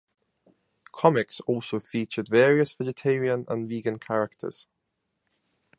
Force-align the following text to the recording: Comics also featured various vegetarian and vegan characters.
Comics 0.91 1.41
also 1.41 1.79
featured 1.79 2.27
various 2.27 2.73
vegetarian 2.73 3.45
and 3.47 3.69
vegan 3.69 3.99
characters. 3.99 4.65